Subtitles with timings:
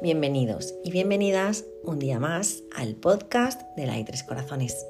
[0.00, 4.86] Bienvenidos y bienvenidas un día más al podcast de la Tres Corazones.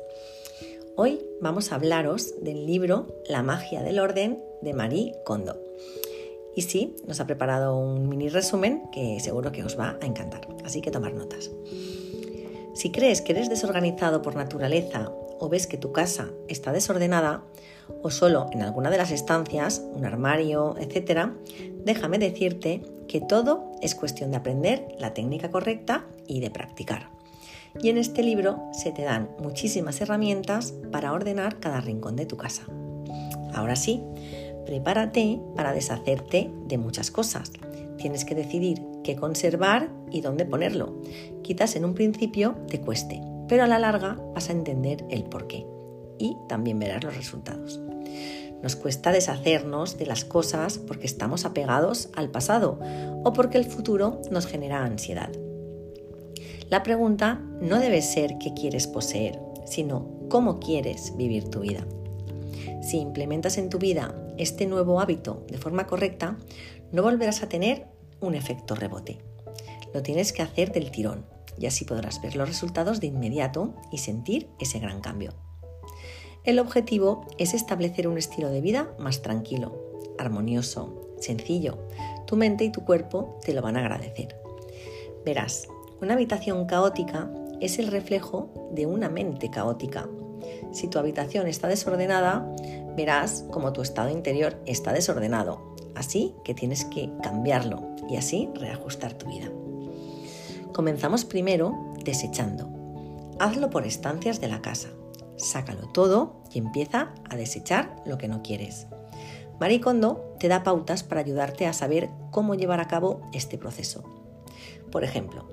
[0.97, 5.59] Hoy vamos a hablaros del libro La magia del orden de Marie Kondo.
[6.55, 10.47] Y sí, nos ha preparado un mini resumen que seguro que os va a encantar,
[10.67, 11.51] así que tomar notas.
[12.75, 17.45] Si crees que eres desorganizado por naturaleza o ves que tu casa está desordenada,
[18.03, 21.31] o solo en alguna de las estancias, un armario, etc.,
[21.85, 27.11] déjame decirte que todo es cuestión de aprender la técnica correcta y de practicar.
[27.83, 32.37] Y en este libro se te dan muchísimas herramientas para ordenar cada rincón de tu
[32.37, 32.65] casa.
[33.55, 34.03] Ahora sí,
[34.67, 37.53] prepárate para deshacerte de muchas cosas.
[37.99, 41.01] Tienes que decidir qué conservar y dónde ponerlo.
[41.43, 45.67] Quizás en un principio te cueste, pero a la larga vas a entender el porqué
[46.19, 47.81] y también verás los resultados.
[48.63, 52.81] Nos cuesta deshacernos de las cosas porque estamos apegados al pasado
[53.25, 55.31] o porque el futuro nos genera ansiedad.
[56.69, 61.87] La pregunta no debe ser qué quieres poseer, sino cómo quieres vivir tu vida.
[62.83, 66.37] Si implementas en tu vida este nuevo hábito de forma correcta,
[66.93, 67.87] no volverás a tener
[68.21, 69.19] un efecto rebote.
[69.95, 71.25] Lo tienes que hacer del tirón
[71.59, 75.33] y así podrás ver los resultados de inmediato y sentir ese gran cambio.
[76.49, 79.77] El objetivo es establecer un estilo de vida más tranquilo,
[80.17, 81.77] armonioso, sencillo.
[82.27, 84.35] Tu mente y tu cuerpo te lo van a agradecer.
[85.27, 85.69] Verás,
[86.01, 90.09] una habitación caótica es el reflejo de una mente caótica.
[90.73, 92.51] Si tu habitación está desordenada,
[92.97, 95.77] verás como tu estado interior está desordenado.
[95.95, 99.51] Así que tienes que cambiarlo y así reajustar tu vida.
[100.73, 102.71] Comenzamos primero desechando.
[103.39, 104.89] Hazlo por estancias de la casa
[105.39, 108.87] sácalo todo y empieza a desechar lo que no quieres.
[109.61, 114.05] Marie Kondo te da pautas para ayudarte a saber cómo llevar a cabo este proceso.
[114.93, 115.49] Por ejemplo,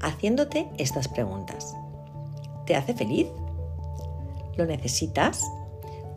[0.00, 1.74] haciéndote estas preguntas.
[2.66, 3.28] ¿Te hace feliz?
[4.56, 5.42] ¿Lo necesitas?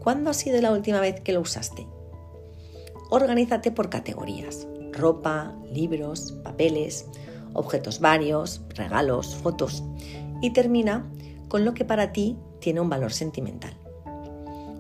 [0.02, 1.88] ¿Cuándo ha sido la última vez que lo usaste?
[3.10, 4.68] Organízate por categorías.
[4.92, 7.06] Ropa, libros, papeles,
[7.54, 9.84] objetos varios, regalos, fotos.
[10.42, 11.10] Y termina
[11.48, 13.74] con lo que para ti tiene un valor sentimental.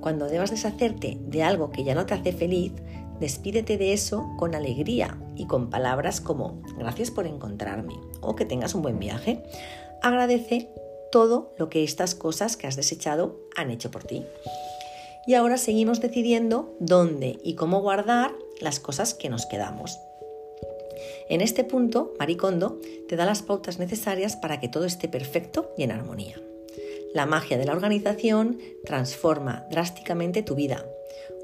[0.01, 2.71] Cuando debas deshacerte de algo que ya no te hace feliz,
[3.19, 8.75] despídete de eso con alegría y con palabras como gracias por encontrarme o que tengas
[8.75, 9.43] un buen viaje.
[10.01, 10.69] Agradece
[11.11, 14.25] todo lo que estas cosas que has desechado han hecho por ti.
[15.27, 18.31] Y ahora seguimos decidiendo dónde y cómo guardar
[18.61, 19.99] las cosas que nos quedamos.
[21.29, 25.83] En este punto, Maricondo te da las pautas necesarias para que todo esté perfecto y
[25.83, 26.41] en armonía.
[27.13, 30.85] La magia de la organización transforma drásticamente tu vida.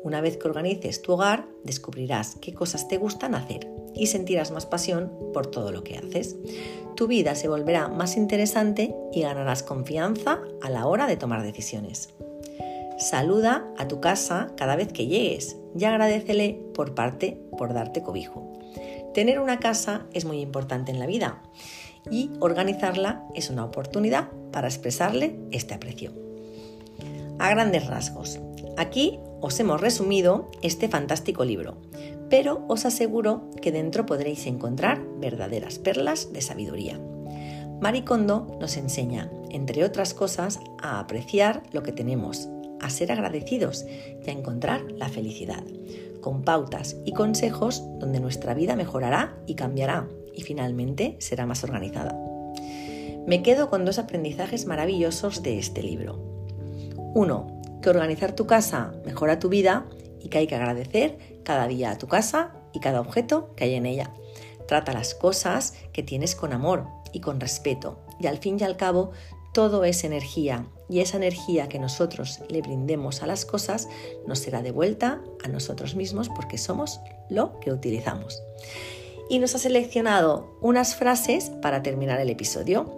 [0.03, 4.67] Una vez que organices tu hogar, descubrirás qué cosas te gustan hacer y sentirás más
[4.67, 6.35] pasión por todo lo que haces.
[6.95, 12.13] Tu vida se volverá más interesante y ganarás confianza a la hora de tomar decisiones.
[12.99, 18.53] Saluda a tu casa cada vez que llegues y agradecele por parte por darte cobijo.
[19.15, 21.41] Tener una casa es muy importante en la vida
[22.09, 26.11] y organizarla es una oportunidad para expresarle este aprecio.
[27.39, 28.39] A grandes rasgos,
[28.77, 31.77] aquí os hemos resumido este fantástico libro,
[32.29, 36.99] pero os aseguro que dentro podréis encontrar verdaderas perlas de sabiduría.
[37.81, 42.47] Maricondo nos enseña, entre otras cosas, a apreciar lo que tenemos,
[42.79, 43.85] a ser agradecidos
[44.25, 45.63] y a encontrar la felicidad,
[46.21, 52.17] con pautas y consejos donde nuestra vida mejorará y cambiará y finalmente será más organizada.
[53.25, 56.19] Me quedo con dos aprendizajes maravillosos de este libro.
[57.15, 59.87] Uno, que organizar tu casa mejora tu vida
[60.21, 63.75] y que hay que agradecer cada día a tu casa y cada objeto que hay
[63.75, 64.13] en ella.
[64.67, 68.77] Trata las cosas que tienes con amor y con respeto y al fin y al
[68.77, 69.11] cabo
[69.53, 73.87] todo es energía y esa energía que nosotros le brindemos a las cosas
[74.27, 76.99] nos será devuelta a nosotros mismos porque somos
[77.29, 78.41] lo que utilizamos
[79.29, 82.97] y nos ha seleccionado unas frases para terminar el episodio.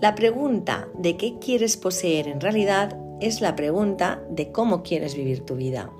[0.00, 5.40] La pregunta de qué quieres poseer en realidad es la pregunta de cómo quieres vivir
[5.40, 5.90] tu vida.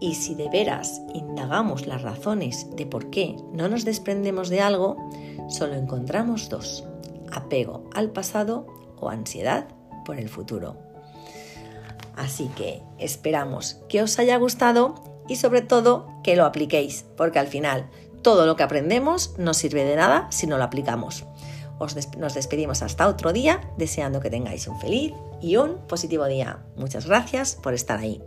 [0.00, 4.96] Y si de veras indagamos las razones de por qué no nos desprendemos de algo,
[5.48, 6.84] solo encontramos dos,
[7.30, 8.66] apego al pasado
[8.98, 9.68] o ansiedad
[10.04, 10.76] por el futuro.
[12.16, 14.94] Así que esperamos que os haya gustado
[15.28, 17.88] y sobre todo que lo apliquéis, porque al final
[18.22, 21.24] todo lo que aprendemos no sirve de nada si no lo aplicamos.
[22.18, 26.58] nos despedimos hasta otro día, deseando que tengáis un feliz y un positivo día.
[26.76, 28.22] Muchas gracias por estar ahí.